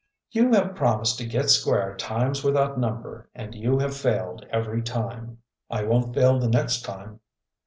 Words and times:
"You 0.31 0.51
have 0.53 0.73
promised 0.73 1.19
to 1.19 1.27
get 1.27 1.51
square 1.51 1.95
times 1.95 2.43
without 2.43 2.79
number 2.79 3.29
and 3.35 3.53
you 3.53 3.77
have 3.77 3.95
failed 3.95 4.43
every 4.49 4.81
time." 4.81 5.37
"I 5.69 5.83
won't 5.83 6.15
fail 6.15 6.39
the 6.39 6.49
next 6.49 6.81
time." 6.81 7.19